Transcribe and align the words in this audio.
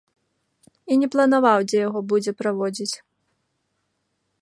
І 0.95 0.97
не 1.01 1.09
планаваў, 1.17 1.59
дзе 1.73 1.77
яго 1.87 1.99
будзе 2.15 2.31
праводзіць. 2.43 2.93